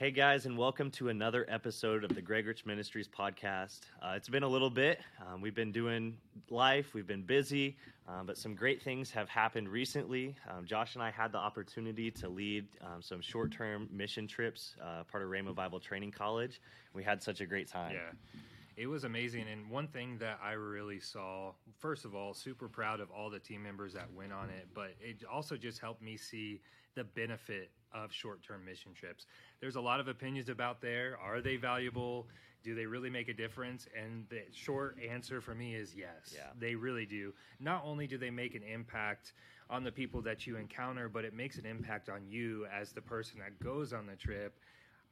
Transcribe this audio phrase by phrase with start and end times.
[0.00, 3.80] Hey guys, and welcome to another episode of the Gregurich Ministries podcast.
[4.02, 4.98] Uh, it's been a little bit.
[5.20, 6.16] Um, we've been doing
[6.48, 7.76] life, we've been busy,
[8.08, 10.34] um, but some great things have happened recently.
[10.48, 14.74] Um, Josh and I had the opportunity to lead um, some short term mission trips,
[14.82, 16.62] uh, part of Rhema Bible Training College.
[16.94, 17.92] We had such a great time.
[17.92, 18.40] Yeah.
[18.78, 19.48] It was amazing.
[19.52, 23.38] And one thing that I really saw, first of all, super proud of all the
[23.38, 26.62] team members that went on it, but it also just helped me see
[26.94, 29.26] the benefit of short term mission trips.
[29.60, 31.16] There's a lot of opinions about there.
[31.22, 32.26] Are they valuable?
[32.62, 33.86] Do they really make a difference?
[33.98, 36.34] And the short answer for me is yes.
[36.34, 36.48] Yeah.
[36.58, 37.32] They really do.
[37.58, 39.32] Not only do they make an impact
[39.70, 43.00] on the people that you encounter, but it makes an impact on you as the
[43.00, 44.58] person that goes on the trip.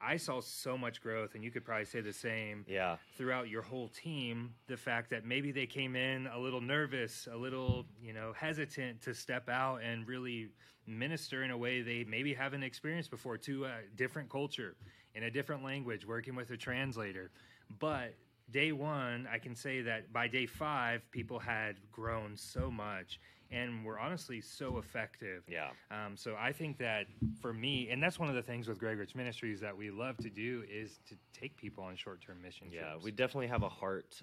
[0.01, 2.65] I saw so much growth, and you could probably say the same.
[2.69, 2.97] Yeah.
[3.17, 7.37] Throughout your whole team, the fact that maybe they came in a little nervous, a
[7.37, 10.51] little, you know, hesitant to step out and really
[10.87, 14.77] minister in a way they maybe haven't experienced before to a different culture,
[15.15, 17.31] in a different language, working with a translator.
[17.79, 18.15] But
[18.51, 23.85] day one, I can say that by day five, people had grown so much and
[23.85, 25.43] were honestly so effective.
[25.49, 25.71] Yeah.
[25.91, 27.07] Um, so I think that
[27.41, 30.31] for me, and that's one of the things with Gregurich Ministries that we love to
[30.31, 33.05] do is to take people on short-term mission Yeah, trips.
[33.05, 34.21] we definitely have a heart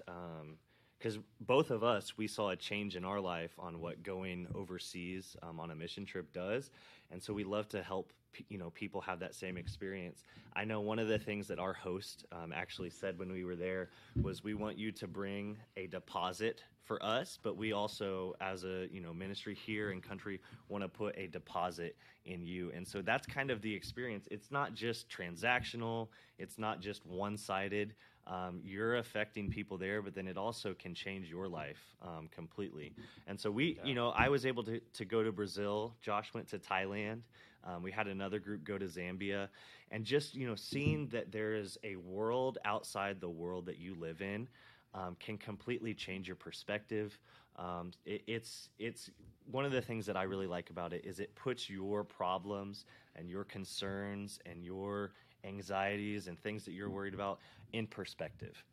[0.98, 5.36] because both of us we saw a change in our life on what going overseas
[5.42, 6.70] um, on a mission trip does,
[7.10, 8.12] and so we love to help
[8.48, 10.24] you know people have that same experience.
[10.54, 13.56] I know one of the things that our host um, actually said when we were
[13.56, 13.90] there
[14.22, 18.88] was we want you to bring a deposit for us, but we also as a
[18.90, 23.02] you know ministry here in country want to put a deposit in you, and so
[23.02, 24.26] that's kind of the experience.
[24.30, 26.08] It's not just transactional.
[26.38, 27.94] It's not just one sided
[28.26, 32.92] um, you're affecting people there, but then it also can change your life um, completely.
[33.26, 35.94] And so we, you know, I was able to, to go to Brazil.
[36.00, 37.20] Josh went to Thailand.
[37.64, 39.48] Um, we had another group go to Zambia,
[39.90, 43.94] and just you know, seeing that there is a world outside the world that you
[43.98, 44.48] live in
[44.94, 47.18] um, can completely change your perspective.
[47.56, 49.10] Um, it, it's it's
[49.50, 52.84] one of the things that I really like about it is it puts your problems
[53.14, 55.12] and your concerns and your
[55.44, 57.38] anxieties and things that you're worried about
[57.76, 58.64] in perspective.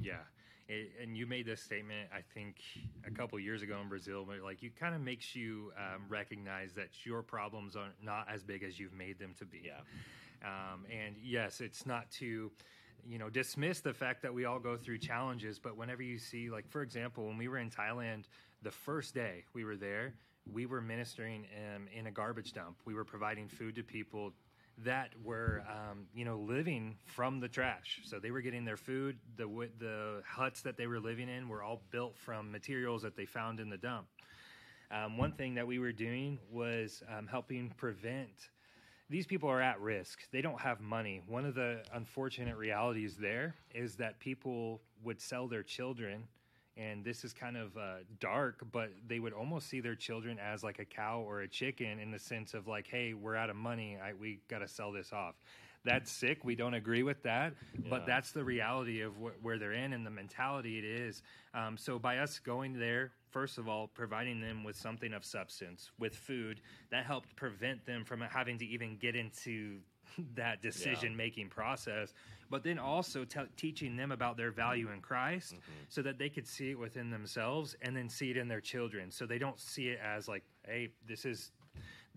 [0.00, 0.14] Yeah.
[0.68, 2.60] It, and you made this statement, I think,
[3.04, 6.72] a couple years ago in Brazil, where like you kind of makes you um, recognize
[6.74, 9.62] that your problems are not as big as you've made them to be.
[9.64, 9.80] Yeah.
[10.42, 12.50] Um, and yes, it's not to,
[13.04, 16.50] you know, dismiss the fact that we all go through challenges, but whenever you see,
[16.50, 18.24] like, for example, when we were in Thailand,
[18.62, 20.14] the first day we were there,
[20.52, 22.76] we were ministering um, in a garbage dump.
[22.84, 24.32] We were providing food to people
[24.84, 28.00] that were, um, you know, living from the trash.
[28.04, 29.18] So they were getting their food.
[29.36, 29.46] The
[29.78, 33.60] the huts that they were living in were all built from materials that they found
[33.60, 34.06] in the dump.
[34.90, 38.50] Um, one thing that we were doing was um, helping prevent.
[39.08, 40.20] These people are at risk.
[40.32, 41.22] They don't have money.
[41.26, 46.28] One of the unfortunate realities there is that people would sell their children
[46.76, 50.62] and this is kind of uh, dark, but they would almost see their children as
[50.62, 53.56] like a cow or a chicken in the sense of like, hey, we're out of
[53.56, 55.34] money, I, we got to sell this off.
[55.82, 56.44] That's sick.
[56.44, 57.54] We don't agree with that,
[57.88, 61.22] but that's the reality of wh- where they're in and the mentality it is.
[61.54, 65.90] Um, so by us going there, first of all, providing them with something of substance,
[65.98, 66.60] with food,
[66.90, 69.78] that helped prevent them from having to even get into
[70.34, 72.12] that decision making process,
[72.50, 75.54] but then also te- teaching them about their value in Christ
[75.88, 79.10] so that they could see it within themselves and then see it in their children.
[79.10, 81.52] So they don't see it as like, hey, this is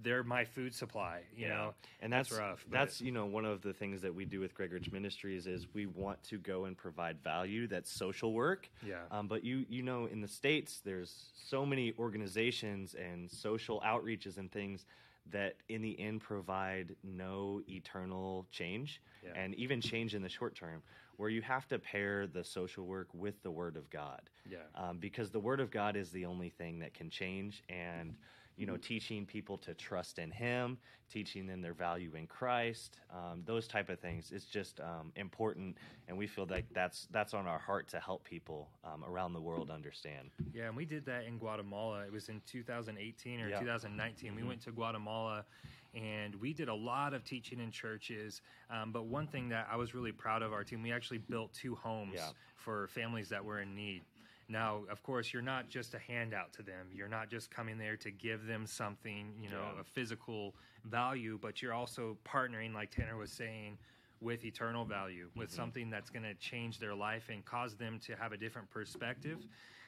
[0.01, 1.73] they're my food supply, you know.
[2.01, 2.65] and that's rough.
[2.71, 5.85] That's you know one of the things that we do with Gregurich Ministries is we
[5.85, 7.67] want to go and provide value.
[7.67, 8.69] That's social work.
[8.85, 8.95] Yeah.
[9.11, 14.37] Um, but you you know in the states there's so many organizations and social outreaches
[14.37, 14.85] and things
[15.31, 19.31] that in the end provide no eternal change Yeah.
[19.35, 20.81] and even change in the short term
[21.17, 24.57] where you have to pair the social work with the word of god Yeah.
[24.75, 28.15] um, because the word of god is the only thing that can change and
[28.57, 30.77] you know teaching people to trust in him
[31.09, 34.31] teaching them their value in christ um, those type of things.
[34.33, 38.23] It's just um, important and we feel like that's that's on our heart to help
[38.23, 42.05] people um, around the world understand Yeah, and we did that in Guatemala.
[42.05, 43.59] It was in 2018 or Yeah.
[43.59, 44.35] 2019.
[44.35, 45.45] We went to Guatemala
[45.93, 48.41] and we did a lot of teaching in churches.
[48.69, 51.53] Um, but one thing that I was really proud of our team, we actually built
[51.53, 52.29] two homes Yeah.
[52.55, 54.01] for families that were in need.
[54.49, 56.87] Now, of course, you're not just a handout to them.
[56.93, 59.81] You're not just coming there to give them something, you know, Yeah.
[59.81, 60.53] a physical
[60.85, 63.77] value, but you're also partnering, like Tanner was saying,
[64.21, 68.15] with eternal value, with something that's going to change their life and cause them to
[68.15, 69.39] have a different perspective.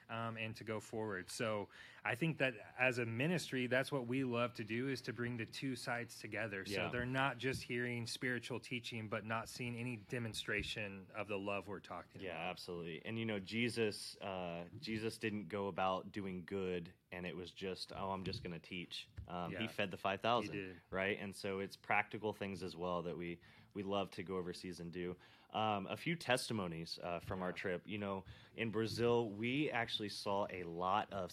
[0.07, 1.31] um, and to go forward.
[1.31, 1.67] So
[2.07, 5.37] I think that as a ministry, that's what we love to do is to bring
[5.37, 6.63] the two sides together.
[6.63, 6.89] So Yeah.
[6.89, 11.79] they're not just hearing spiritual teaching, but not seeing any demonstration of the love we're
[11.79, 12.43] talking Yeah, about.
[12.43, 13.01] Yeah, absolutely.
[13.05, 17.91] And you know, Jesus, uh, Jesus didn't go about doing good, and it was just,
[17.97, 19.07] oh, I'm just going to teach.
[19.27, 21.17] Um, He fed the five thousand, right?
[21.19, 23.39] And so it's practical things as well that we
[23.73, 25.15] we love to go overseas and do.
[25.53, 27.81] Um, a few testimonies uh, from our trip.
[27.85, 28.23] You know,
[28.57, 31.31] in Brazil, we actually saw a lot of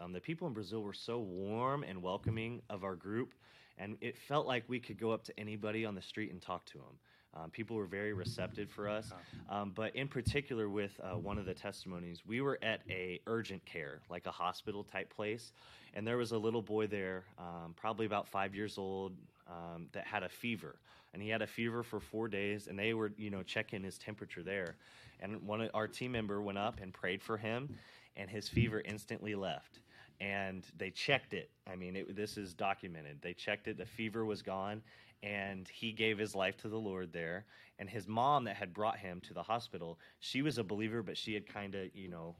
[0.00, 3.34] Um, the people in Brazil were so warm and welcoming of our group,
[3.78, 6.64] and it felt like we could go up to anybody on the street and talk
[6.66, 6.98] to them.
[7.34, 9.12] Um, people were very receptive for us.
[9.50, 13.64] Um, but in particular, with uh, one of the testimonies, we were at a urgent
[13.64, 15.52] care, like a hospital type place,
[15.94, 19.12] and there was a little boy there, um, probably about five years old,
[19.46, 20.76] um, that had a fever,
[21.12, 23.98] and he had a fever for four days, and they were, you know, checking his
[23.98, 24.76] temperature there,
[25.20, 27.76] and one of our team member went up and prayed for him,
[28.16, 29.80] and his fever instantly left.
[30.20, 31.50] And they checked it.
[31.70, 33.18] I mean, it, this is documented.
[33.22, 33.78] They checked it.
[33.78, 34.82] The fever was gone,
[35.22, 37.44] and he gave his life to the Lord there.
[37.78, 41.16] And his mom, that had brought him to the hospital, she was a believer, but
[41.16, 42.34] she had kind of, you know,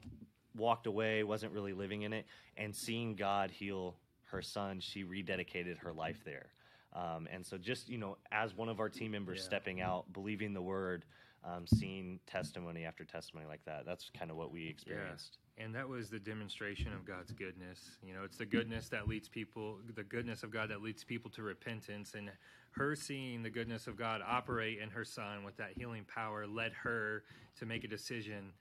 [0.56, 2.26] walked away, wasn't really living in it.
[2.56, 3.94] And seeing God heal
[4.24, 6.46] her son, she rededicated her life there.
[6.94, 9.44] Um, and so, just you know, as one of our team members Yeah.
[9.44, 11.04] stepping out, believing the word,
[11.44, 15.38] um, seeing testimony after testimony like that, that's kind of what we experienced.
[15.60, 17.80] And that was the demonstration of God's goodness.
[18.06, 21.30] You know, it's the goodness that leads people, the goodness of God that leads people
[21.32, 22.14] to repentance.
[22.16, 22.30] And
[22.72, 26.72] her seeing the goodness of God operate in her son with that healing power led
[26.74, 27.24] her
[27.58, 28.52] to make a decision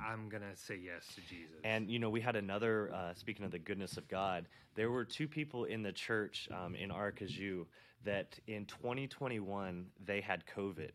[0.00, 1.56] I'm going to say yes to Jesus.
[1.64, 2.92] And you know, we had another.
[2.94, 6.74] Uh, speaking of the goodness of God, there were two people in the church um,
[6.74, 7.66] in Aracaju
[8.04, 10.90] that in 2021 they had COVID,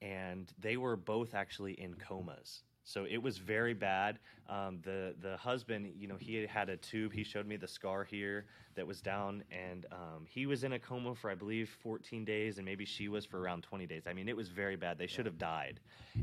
[0.00, 2.62] and they were both actually in comas.
[2.84, 4.18] So it was very bad.
[4.48, 7.12] Um, the the husband, you know, he had a tube.
[7.12, 10.78] He showed me the scar here that was down, and um, he was in a
[10.78, 14.02] coma for I believe 14 days, and maybe she was for around 20 days.
[14.06, 14.98] I mean, it was very bad.
[14.98, 15.80] They should have died,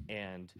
[0.09, 0.51] and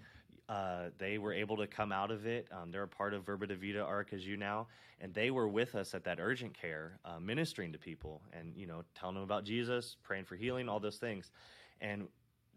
[0.49, 2.47] uh, they were able to come out of it.
[2.51, 4.67] Um, they're a part of Verba Vida Aracaju now,
[4.99, 8.65] and they were with us at that urgent care, uh, ministering to people and you
[8.65, 11.31] know telling them about Jesus, praying for healing, all those things.
[11.81, 12.07] And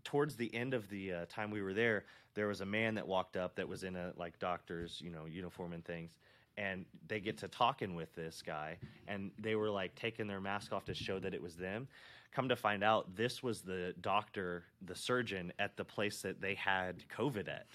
[0.05, 2.05] towards the end of the uh, time we were there,
[2.35, 5.27] there was a man that walked up that was in a like doctor's you know
[5.27, 6.11] uniform and things.
[6.59, 8.77] And they get to talking with this guy,
[9.09, 11.89] and they were like taking their mask off to show that it was them.
[12.35, 16.55] Come to find out, this was the doctor, the surgeon at the place that they
[16.55, 17.67] had COVID at.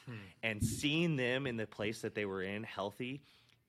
[0.41, 3.21] And seeing them in the place that they were in, healthy,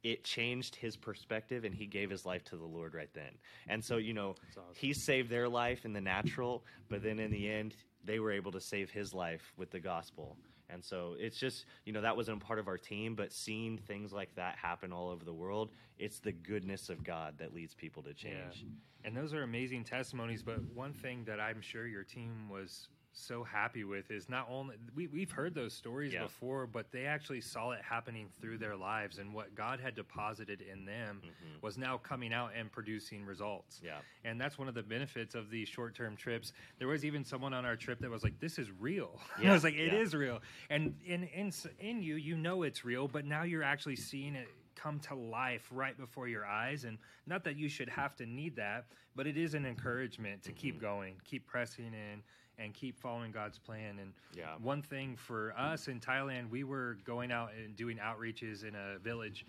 [0.02, 3.32] it changed his perspective and he gave his life to the Lord right then.
[3.66, 4.62] And so, you know, awesome.
[4.75, 8.52] he saved their life in the natural, but then in the end, they were able
[8.52, 10.36] to save his life with the gospel.
[10.70, 13.78] And so it's just, you know, that wasn't a part of our team, but seeing
[13.78, 17.74] things like that happen all over the world, it's the goodness of God that leads
[17.74, 18.66] people to change.
[19.04, 20.42] And those are amazing testimonies.
[20.42, 24.76] But one thing that I'm sure your team was so happy with is not only
[24.94, 26.22] we, we've heard those stories Yeah.
[26.25, 30.60] before, but they actually saw it happening through their lives, and what God had deposited
[30.62, 31.20] in them
[31.60, 33.76] was now coming out and producing results.
[33.78, 33.87] Mm-hmm.
[33.87, 33.99] Yeah.
[34.31, 36.52] And that's one of the benefits of these short term trips.
[36.78, 39.19] There was even someone on our trip that was like, This is real.
[39.38, 40.19] I Yeah, was like, "It is yeah.
[40.19, 40.38] real.
[40.70, 44.49] And in, in, in you, you know it's real, but now you're actually seeing it
[44.78, 46.84] come to life right before your eyes.
[46.84, 48.86] And not that you should have to need that,
[49.16, 50.60] but it is an encouragement to Mm-hmm.
[50.60, 52.22] keep going, keep pressing in.
[52.60, 54.00] And keep following God's plan.
[54.00, 54.56] And Yeah.
[54.60, 58.98] one thing for us in Thailand, we were going out and doing outreaches in a
[58.98, 59.46] village,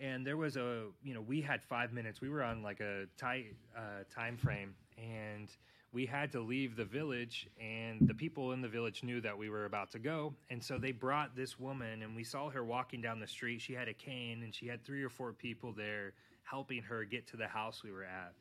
[0.00, 3.06] and there was a you know we had five minutes we were on like a
[3.16, 5.56] tight uh, time frame and
[5.92, 9.50] we had to leave the village and the people in the village knew that we
[9.50, 13.00] were about to go and so they brought this woman and we saw her walking
[13.00, 16.14] down the street she had a cane and she had three or four people there
[16.44, 18.32] helping her get to the house we were at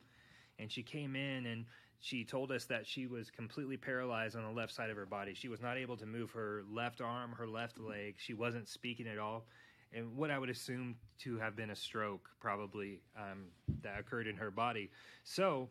[0.60, 1.66] and she came in and
[2.02, 5.36] she told us that she was completely paralyzed on the left side of her body.
[5.36, 8.16] She was not able to move her left arm, her left leg.
[8.18, 9.46] She wasn't speaking at all.
[9.94, 13.50] And what I would assume to have been a stroke, probably, um,
[13.84, 14.90] that occurred in her body.
[15.24, 15.70] So,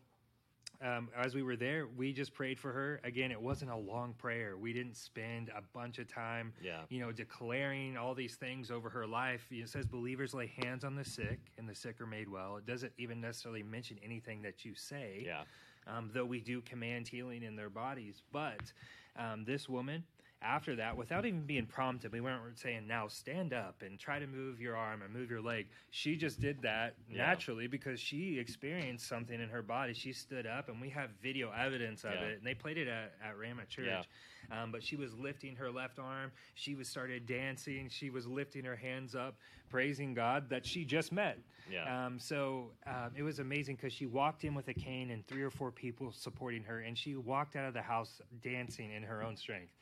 [0.83, 3.01] um, as we were there, we just prayed for her.
[3.05, 4.57] Again, it wasn't a long prayer.
[4.57, 6.83] We didn't spend a bunch of time, Yeah.
[6.89, 9.47] you know, declaring all these things over her life.
[9.51, 12.57] It says believers lay hands on the sick, and the sick are made well.
[12.57, 15.43] It doesn't even necessarily mention anything that you say Yeah.
[15.87, 18.23] um, though we do command healing in their bodies.
[18.33, 18.73] But
[19.17, 20.05] um, this woman
[20.43, 24.27] after that, without even being prompted, we weren't saying, now stand up and try to
[24.27, 25.67] move your arm and move your leg.
[25.91, 27.19] She just did that Yeah.
[27.27, 29.93] naturally because she experienced something in her body.
[29.93, 32.21] She stood up, and we have video evidence of Yeah.
[32.23, 32.39] it.
[32.39, 33.87] And they played it at, at Rhema Church.
[33.87, 34.63] Yeah.
[34.63, 36.33] Um, but she was lifting her left arm.
[36.55, 37.91] She was started dancing.
[37.91, 39.37] She was lifting her hands up,
[39.69, 41.39] praising God that she just met.
[41.71, 42.07] Yeah.
[42.07, 45.43] Um, so um, it was amazing because she walked in with a cane and three
[45.43, 49.23] or four people supporting her, and she walked out of the house dancing in her
[49.23, 49.73] own strength.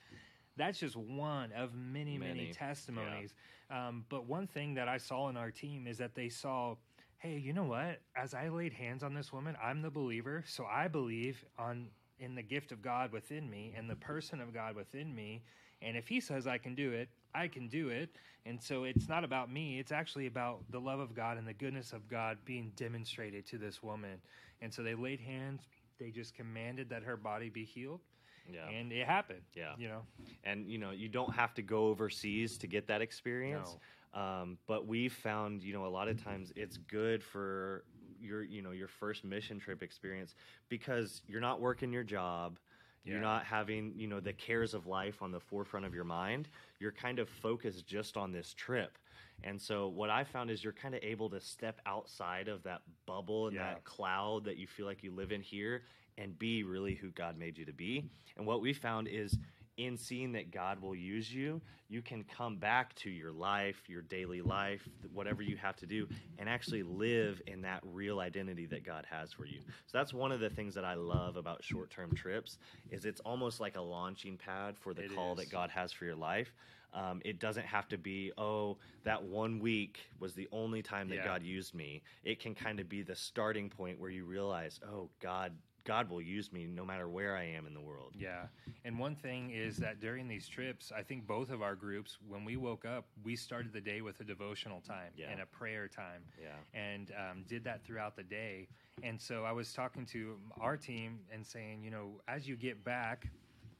[0.59, 2.53] That's just one of many, many, Many.
[2.53, 3.33] testimonies.
[3.71, 6.77] Um, but one thing that I saw in our team is that they saw,
[7.19, 8.01] hey, you know what?
[8.17, 11.89] As I laid hands on this woman, I'm the believer, so I believe on
[12.19, 15.43] in the gift of God within me and the person of God within me.
[15.81, 18.11] And if He says I can do it, I can do it.
[18.45, 21.53] And so it's not about me; it's actually about the love of God and the
[21.53, 24.21] goodness of God being demonstrated to this woman.
[24.61, 25.63] And so they laid hands.
[26.01, 28.01] They just commanded that her body be healed,
[28.53, 28.69] Yeah.
[28.69, 29.43] and it happened.
[29.55, 29.75] Yeah.
[29.79, 30.03] you know.
[30.45, 33.77] and you know you don't have to go overseas to get that experience
[34.15, 37.85] um, but we found you know a lot of times it's good for
[38.21, 40.35] your you know your first mission trip experience
[40.69, 42.59] because you're not working your job
[43.05, 46.49] you're not having you know the cares of life on the forefront of your mind
[46.79, 48.99] you're kind of focused just on this trip
[49.45, 52.83] and so what i found is you're kind of able to step outside of that
[53.07, 53.75] bubble and Yeah.
[53.75, 55.83] that cloud that you feel like you live in here
[56.19, 58.05] and be really who god made you to be
[58.37, 59.39] and what we found is
[59.79, 64.03] in seeing that God will use you, you can come back to your life, your
[64.03, 68.85] daily life, whatever you have to do, and actually live in that real identity that
[68.85, 69.61] God has for you.
[69.87, 72.59] So that's one of the things that I love about short-term trips
[72.91, 75.39] is it's almost like a launching pad for the It call is.
[75.39, 76.53] that God has for your life.
[76.93, 81.17] Um, it doesn't have to be, oh, that one week was the only time that
[81.17, 81.25] Yeah.
[81.25, 82.03] God used me.
[82.25, 85.53] It can kind of be the starting point where you realize, oh, God,
[85.89, 88.13] God will use me no matter where I am in the world.
[88.15, 88.43] Yeah.
[88.85, 92.45] And one thing is that during these trips, I think both of our groups, when
[92.45, 95.31] we woke up, we started the day with a devotional time Yeah.
[95.31, 96.21] and a prayer time.
[96.39, 96.79] Yeah.
[96.79, 98.69] And um, did that throughout the day.
[99.03, 102.85] And so I was talking to our team and saying, you know, as you get
[102.85, 103.27] back,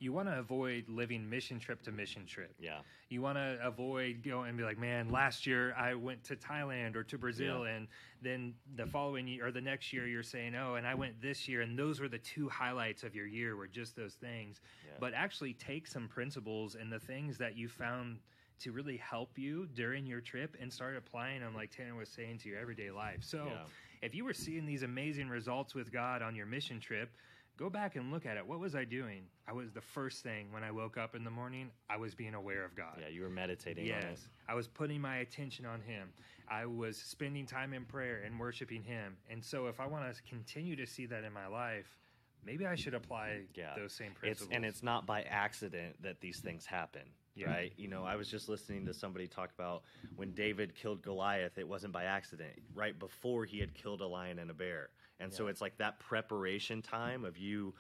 [0.01, 2.55] you want to avoid living mission trip to mission trip.
[2.61, 2.79] Yeah.
[3.09, 6.95] You want to avoid going and be like, man, last year I went to Thailand
[6.95, 7.73] or to Brazil, Yeah.
[7.75, 7.89] and
[8.23, 11.49] then the following year or the next year you're saying, oh, and I went this
[11.49, 14.61] year, and those were the two highlights of your year were just those things.
[14.87, 14.93] Yeah.
[15.01, 18.19] But actually take some principles and the things that you found
[18.61, 22.39] to really help you during your trip and start applying them, like Tanner was saying,
[22.39, 23.23] to your everyday life.
[23.23, 23.65] So Yeah.
[24.03, 27.11] if you were seeing these amazing results with God on your mission trip,
[27.59, 28.47] go back and look at it.
[28.47, 29.23] What was I doing?
[29.47, 32.35] I was the first thing when I woke up in the morning, I was being
[32.35, 32.99] aware of God.
[33.01, 33.85] Yeah, you were meditating.
[33.87, 34.29] Yes.
[34.49, 36.09] I was putting my attention on Him.
[36.49, 39.17] I was spending time in prayer and worshiping Him.
[39.29, 41.99] And so, if I want to continue to see that in my life,
[42.47, 43.75] maybe I should apply Yeah.
[43.77, 44.51] those same It's principles.
[44.53, 47.03] and it's not by accident that these things happen.
[47.39, 47.51] Yeah.
[47.51, 47.73] Right?
[47.77, 49.83] You know, I was just listening to somebody talk about
[50.17, 52.53] when David killed Goliath, it wasn't by accident.
[52.75, 54.91] Right before he had killed a lion and a bear.
[55.21, 57.75] And so it's like that preparation time of you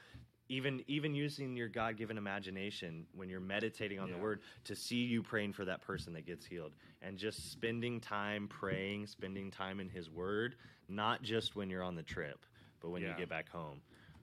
[0.49, 5.23] even even using your God-given imagination when you're meditating on the word to see you
[5.23, 6.73] praying for that person that gets healed
[7.03, 10.57] and just spending time praying, spending time in his word,
[10.89, 12.47] not just when you're on the trip,
[12.81, 13.81] but when you get back home.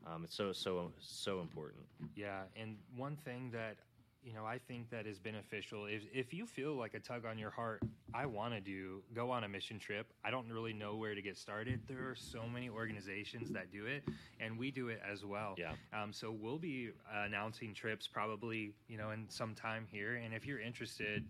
[0.07, 1.83] Um, it's so so so important.
[2.15, 3.77] Yeah, and one thing that
[4.25, 7.37] you know I think that is beneficial is if you feel like a tug on
[7.37, 10.11] your heart, I want to do go on a mission trip.
[10.23, 11.81] I don't really know where to get started.
[11.87, 14.03] There are so many organizations that do it,
[14.39, 15.55] and we do it as well.
[15.57, 15.73] Yeah.
[15.93, 20.45] Um, so we'll be announcing trips probably you know in some time here, and if
[20.45, 21.23] you're interested.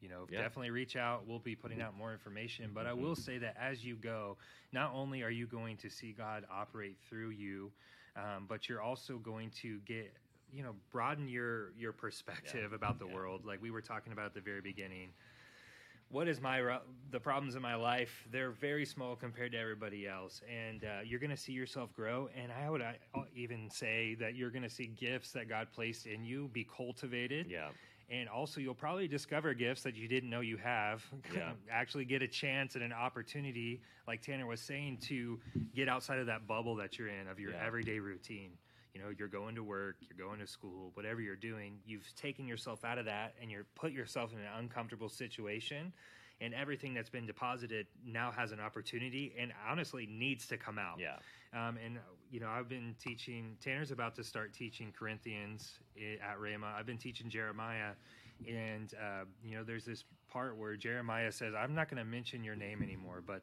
[0.00, 0.40] You know, Yeah.
[0.40, 1.28] definitely reach out.
[1.28, 2.72] We'll be putting out more information.
[2.74, 3.02] But I Mm-hmm.
[3.04, 4.36] will say that as you go,
[4.72, 7.70] not only are you going to see God operate through you,
[8.16, 10.12] um, but you're also going to get
[10.52, 13.14] you know broaden your your perspective about the Yeah.
[13.14, 15.10] world like we were talking about at the very beginning
[16.08, 16.78] what is my
[17.10, 21.20] the problems in my life they're very small compared to everybody else and uh, you're
[21.20, 22.92] going to see yourself grow and i would uh,
[23.34, 27.46] even say that you're going to see gifts that god placed in you be cultivated
[27.48, 27.68] Yeah.
[28.10, 31.02] and also you'll probably discover gifts that you didn't know you have
[31.34, 31.52] Yeah.
[31.70, 35.40] actually get a chance and an opportunity like tanner was saying to
[35.74, 37.64] get outside of that bubble that you're in of your Yeah.
[37.64, 38.50] everyday routine
[38.94, 42.46] you know you're going to work you're going to school whatever you're doing you've taken
[42.46, 45.92] yourself out of that and you're put yourself in an uncomfortable situation
[46.40, 50.98] and everything that's been deposited now has an opportunity and honestly needs to come out
[50.98, 51.16] Yeah.
[51.52, 51.98] um, and
[52.30, 53.58] you know, I've been teaching.
[53.62, 56.72] Tanner's about to start teaching Corinthians at Rhema.
[56.74, 57.90] I've been teaching Jeremiah,
[58.48, 62.42] and uh, you know, there's this part where Jeremiah says, "I'm not going to mention
[62.42, 63.42] your name anymore, but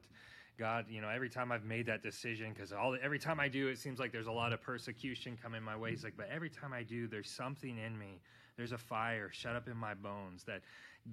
[0.59, 3.69] God, you know, every time I've made that decision, because all every time I do,
[3.69, 5.91] it seems like there's a lot of persecution coming my way.
[5.91, 8.19] He's like, but every time I do, there's something in me.
[8.57, 10.61] There's a fire shut up in my bones that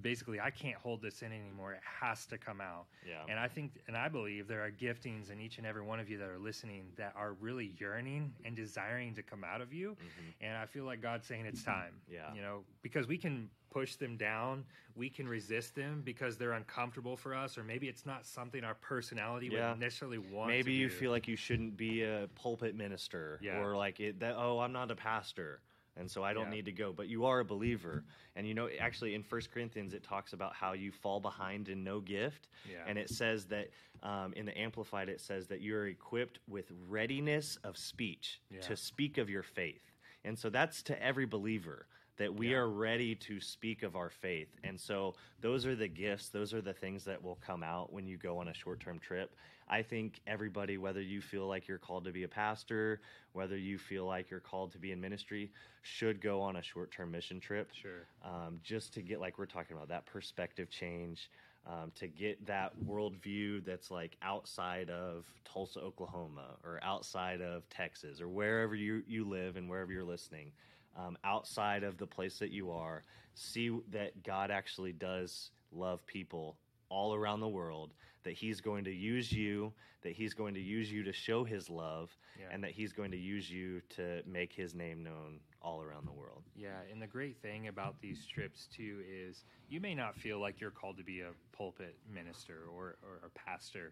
[0.01, 1.73] basically I can't hold this in anymore.
[1.73, 2.85] It has to come out.
[3.07, 3.23] Yeah.
[3.29, 6.09] And I think, and I believe there are giftings in each and every one of
[6.09, 9.97] you that are listening that are really yearning and desiring to come out of you.
[10.41, 11.93] And I feel like God's saying it's time.
[12.09, 12.13] Mm-hmm.
[12.13, 12.33] Yeah.
[12.35, 14.63] You know, because we can push them down,
[14.95, 18.75] we can resist them because they're uncomfortable for us, or maybe it's not something our
[18.75, 19.71] personality Yeah.
[19.71, 20.49] would necessarily want.
[20.49, 20.93] Maybe you do.
[20.95, 23.59] feel like you shouldn't be a pulpit minister Yeah.
[23.59, 25.59] or like it, that oh i'm not a pastor
[25.99, 26.55] and so i don't Yeah.
[26.57, 28.03] need to go but you are a believer
[28.35, 31.83] and you know actually in First corinthians it talks about how you fall behind in
[31.83, 32.83] no gift Yeah.
[32.87, 33.69] and it says that
[34.03, 38.61] um, in the amplified it says that you're equipped with readiness of speech Yeah.
[38.61, 39.81] to speak of your faith
[40.23, 42.57] and so that's to every believer that we Yeah.
[42.57, 44.49] are ready to speak of our faith.
[44.63, 48.07] And so those are the gifts, those are the things that will come out when
[48.07, 49.35] you go on a short term trip.
[49.69, 53.01] I think everybody, whether you feel like you're called to be a pastor,
[53.33, 56.91] whether you feel like you're called to be in ministry, should go on a short
[56.91, 57.71] term mission trip.
[57.73, 58.07] Sure.
[58.23, 61.29] Um, just to get, like we're talking about, that perspective change.
[61.65, 68.21] Um, to get that worldview that's like outside of Tulsa, Oklahoma, or outside of Texas,
[68.21, 70.53] or wherever you, you live and wherever you're listening,
[70.97, 73.03] um, outside of the place that you are,
[73.35, 76.57] see that God actually does love people
[76.89, 80.91] all around the world, that He's going to use you, that He's going to use
[80.91, 82.47] you to show His love, Yeah.
[82.51, 86.13] and that He's going to use you to make His name known all around the
[86.13, 86.43] world.
[86.55, 90.61] Yeah, and the great thing about these trips too is you may not feel like
[90.61, 93.91] you're called to be a pulpit minister or, or a pastor,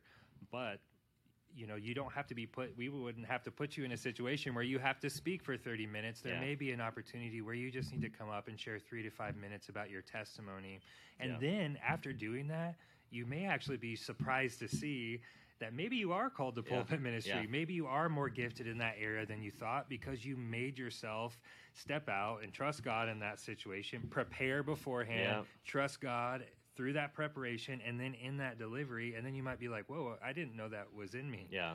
[0.52, 0.80] but
[1.56, 2.76] you know you don't have to be put.
[2.78, 5.56] We wouldn't have to put you in a situation where you have to speak for
[5.58, 6.22] 30 minutes.
[6.22, 6.40] There Yeah.
[6.42, 9.10] may be an opportunity where you just need to come up and share three to
[9.10, 10.82] five minutes about your testimony,
[11.20, 11.38] and Yeah.
[11.40, 12.76] then after doing that,
[13.10, 15.22] you may actually be surprised to see.
[15.60, 16.70] That maybe you are called to Yeah.
[16.80, 17.34] pulpit ministry.
[17.44, 17.48] Yeah.
[17.48, 21.40] Maybe you are more gifted in that area than you thought because you made yourself
[21.72, 25.44] step out and trust God in that situation, prepare beforehand, Yeah.
[25.64, 29.16] trust God through that preparation, and then in that delivery.
[29.16, 31.48] And then you might be like, whoa, I didn't know that was in me.
[31.52, 31.74] Yeah.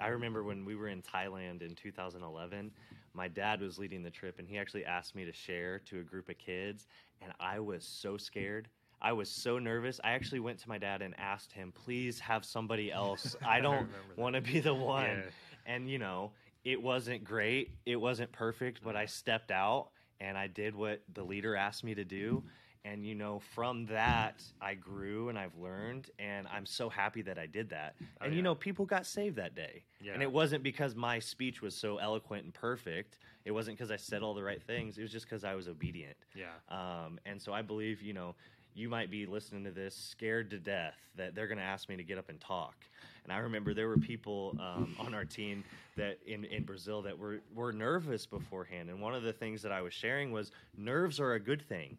[0.00, 2.70] I remember when we were in Thailand in 2011,
[3.14, 6.02] my dad was leading the trip and he actually asked me to share to a
[6.02, 6.86] group of kids
[7.22, 8.68] and I was so scared.
[9.00, 10.00] I was so nervous.
[10.04, 13.34] I actually went to my dad and asked him, "Please have somebody else.
[13.46, 15.22] I don't want to be the one." Yeah.
[15.66, 16.32] And you know,
[16.64, 17.72] it wasn't great.
[17.84, 19.08] It wasn't perfect, but I uh-huh.
[19.08, 19.88] stepped out
[20.20, 22.44] and I did what the leader asked me to do.
[22.84, 27.38] And you know, from that, I grew and I've learned, and I'm so happy that
[27.38, 27.94] I did that.
[28.00, 29.84] Oh, and you know, people got saved that day.
[30.00, 30.14] Yeah.
[30.14, 33.18] And it wasn't because my speech was so eloquent and perfect.
[33.44, 34.98] It wasn't because I said all the right things.
[34.98, 36.16] It was just because I was obedient.
[36.34, 36.46] Yeah.
[36.68, 38.34] Um, and so I believe, you know,
[38.74, 41.96] you might be listening to this scared to death that they're going to ask me
[41.96, 42.74] to get up and talk.
[43.22, 45.62] And I remember there were people um, on our team
[45.96, 48.88] that in, in Brazil that were, were nervous beforehand.
[48.88, 51.96] And one of the things that I was sharing was nerves are a good thing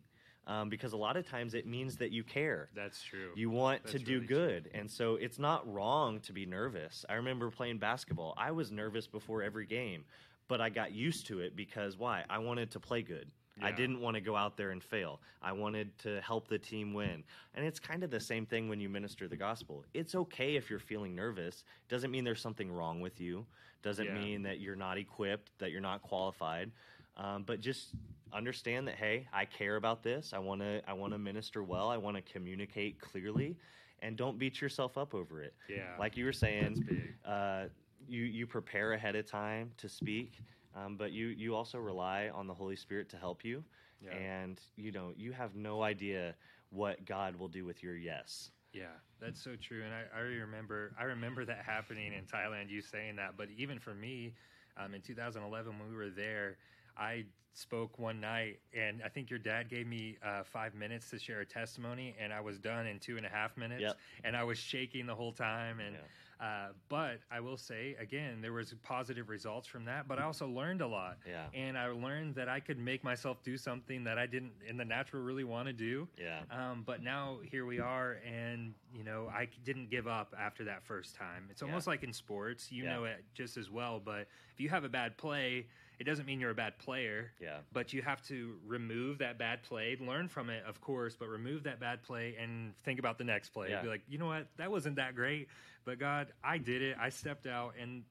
[0.48, 2.70] um, because a lot of times it means that you care.
[2.76, 3.32] That's true.
[3.36, 4.36] You want to do really true.
[4.36, 4.70] good.
[4.74, 7.06] And so it's not wrong to be nervous.
[7.10, 8.34] I remember playing basketball.
[8.38, 10.04] I was nervous before every game,
[10.48, 12.24] but I got used to it because why?
[12.30, 13.32] I wanted to play good.
[13.62, 15.22] I didn't want to go out there and fail.
[15.40, 17.24] I wanted to help the team win.
[17.54, 19.86] And it's kind of the same thing when you minister the gospel.
[19.94, 21.64] It's okay if you're feeling nervous.
[21.88, 23.46] Doesn't mean there's something wrong with you.
[23.84, 24.16] Doesn't Yeah.
[24.16, 26.72] mean that you're not equipped, that you're not qualified.
[27.18, 27.90] Um, but just
[28.34, 30.34] understand that hey, I care about this.
[30.34, 31.90] I want to I want to minister well.
[31.90, 33.56] I want to communicate clearly,
[34.02, 35.54] and don't beat yourself up over it.
[35.70, 35.90] Yeah.
[36.00, 36.84] Like you were saying,
[37.26, 37.66] uh,
[38.08, 40.40] you you prepare ahead of time to speak,
[40.76, 43.64] um, but you you also rely on the Holy Spirit to help you,
[44.04, 44.12] Yeah.
[44.14, 46.34] and you know you have no idea
[46.72, 48.50] what God will do with your yes.
[48.74, 48.86] Yeah,
[49.22, 49.84] that's so true.
[49.84, 53.38] And I, I remember I remember that happening in Thailand, you saying that.
[53.38, 54.34] But even for me,
[54.78, 56.58] um, in 2011 when we were there,
[56.98, 57.26] I
[57.56, 61.42] spoke one night, and I think your dad gave me uh, five minutes to share
[61.42, 63.98] a testimony, and I was done in two and a half minutes, Yep.
[64.24, 65.80] and I was shaking the whole time.
[65.80, 65.96] And
[66.42, 70.08] uh, but I will say again, there was positive results from that.
[70.08, 71.20] But I also learned a lot.
[71.30, 71.46] Yeah.
[71.54, 74.84] And I learned that I could make myself do something that I didn't in the
[74.84, 76.08] natural really want to do.
[76.20, 76.42] Yeah.
[76.52, 80.84] Um, but now here we are, and you know I didn't give up after that
[80.84, 81.48] first time.
[81.52, 82.96] It's almost like in sports, you Yeah.
[82.96, 84.02] know it just as well.
[84.04, 85.68] But if you have a bad play,
[86.00, 87.32] it doesn't mean you're a bad player.
[87.42, 87.58] Yeah.
[87.72, 91.64] But you have to remove that bad play, learn from it, of course, but remove
[91.64, 93.70] that bad play and think about the next play.
[93.70, 93.82] Yeah.
[93.82, 95.48] Be like, you know what, that wasn't that great,
[95.86, 96.98] but God, I did it.
[97.00, 98.04] I stepped out, and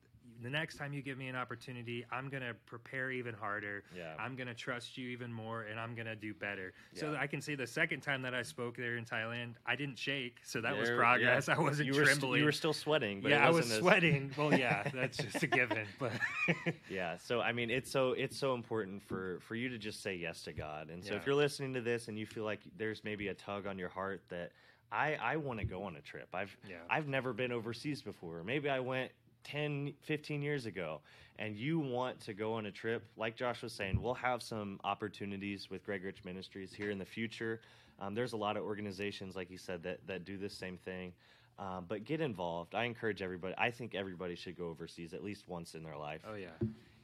[0.42, 3.84] the next time you give me an opportunity, I'm going to prepare even harder.
[3.96, 4.14] Yeah.
[4.18, 6.72] I'm going to trust you even more and I'm going to do better.
[6.94, 9.98] So I can say the second time that I spoke there in Thailand, I didn't
[9.98, 10.36] shake.
[10.44, 11.48] So that was progress.
[11.48, 11.54] yeah.
[11.56, 12.40] I wasn't you were st- trembling.
[12.40, 14.30] you were still sweating, but yeah, I was as- sweating.
[14.38, 15.86] Well, yeah, that's just a given.
[15.98, 16.12] But
[16.90, 20.14] yeah so i mean it's so it's so important for for you to just say
[20.14, 21.18] yes to god and so Yeah.
[21.20, 23.88] if you're listening to this and you feel like there's maybe a tug on your
[23.88, 24.50] heart that
[24.90, 26.76] i i want to go on a trip i've Yeah.
[26.90, 29.12] i've never been overseas before maybe i went
[29.44, 31.00] 10 15 years ago
[31.38, 34.78] and you want to go on a trip like josh was saying we'll have some
[34.84, 37.60] opportunities with Gregurich ministries here in the future.
[38.00, 41.12] Um, there's a lot of organizations like he said that that do this same thing.
[41.58, 42.74] Um, but get involved.
[42.74, 46.22] I encourage everybody i think everybody should go overseas at least once in their life.
[46.28, 46.48] Oh yeah,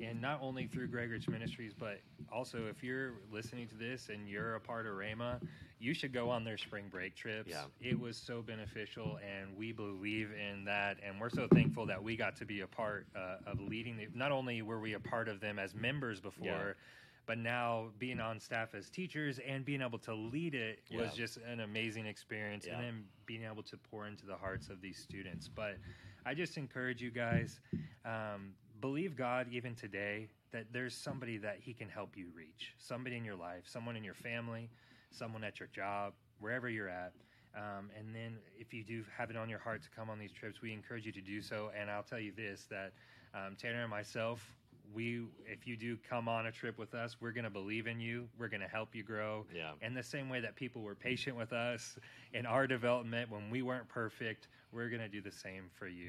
[0.00, 2.00] and not only through Gregurich Ministries, but
[2.32, 5.40] also if you're listening to this and you're a part of Rhema,
[5.80, 7.50] you should go on their spring break trips.
[7.50, 7.64] Yeah.
[7.80, 12.16] It was so beneficial, and we believe in that, and we're so thankful that we
[12.16, 13.96] got to be a part uh, of leading.
[13.96, 16.46] The, not only were we a part of them as members before.
[16.46, 16.72] Yeah.
[17.26, 21.36] But now being on staff as teachers and being able to lead it was just
[21.36, 22.76] an amazing experience, Yeah.
[22.76, 25.46] and then being able to pour into the hearts of these students.
[25.46, 25.76] But
[26.24, 27.60] I just encourage you guys
[28.06, 32.74] um, believe God even today that there's somebody that He can help you reach.
[32.78, 34.70] Somebody in your life, someone in your family,
[35.10, 37.12] someone at your job, wherever you're at.
[37.56, 40.32] Um, and then if you do have it on your heart to come on these
[40.32, 41.70] trips, we encourage you to do so.
[41.78, 42.92] And I'll tell you this that
[43.34, 44.54] um, Tanner and myself,
[44.94, 48.00] we if you do come on a trip with us, we're going to believe in
[48.00, 48.28] you.
[48.38, 49.44] We're going to help you grow.
[49.54, 49.72] Yeah.
[49.82, 51.98] And the same way that people were patient with us
[52.32, 56.06] in our development when we weren't perfect, we're going to do the same for you.